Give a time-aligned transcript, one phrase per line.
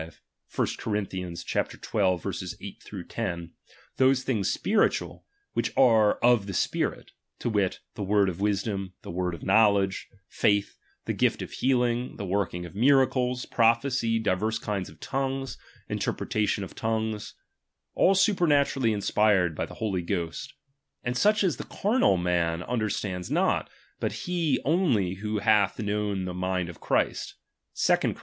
[0.01, 0.09] 5: I
[0.55, 3.51] Cor.xii.8 10)
[3.97, 5.21] those things *pjr(7««/,
[5.53, 10.07] which are of the spirit, to wit, the word of wisdom, the word of knotcledge,
[10.27, 10.75] faith,
[11.05, 16.73] the gift of healing, the working of miracles, prophecy, dirers kind of tongues, interpretation of
[16.73, 17.35] tongues;
[17.93, 20.55] all super naturaUy inspired by the Holy Ghost,
[21.03, 26.33] and such as the carnal man understands not, but he only who hath known the
[26.33, 27.35] mind of Christ
[27.75, 28.19] (2 Cor.